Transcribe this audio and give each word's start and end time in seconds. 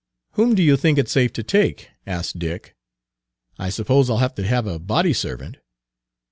"Whom 0.31 0.55
do 0.55 0.63
you 0.63 0.77
think 0.77 0.97
it 0.97 1.07
safe 1.09 1.31
to 1.33 1.43
take?" 1.43 1.89
asked 2.07 2.39
Dick. 2.39 2.73
"I 3.59 3.69
suppose 3.69 4.09
I'll 4.09 4.17
have 4.17 4.33
to 4.33 4.43
have 4.47 4.65
a 4.65 4.79
body 4.79 5.13
servant." 5.13 5.57